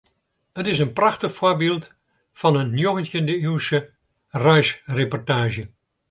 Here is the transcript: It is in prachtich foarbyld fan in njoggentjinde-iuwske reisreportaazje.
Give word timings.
It 0.61 0.65
is 0.71 0.79
in 0.85 0.93
prachtich 0.99 1.35
foarbyld 1.39 1.83
fan 2.39 2.57
in 2.61 2.73
njoggentjinde-iuwske 2.79 3.79
reisreportaazje. 4.43 5.63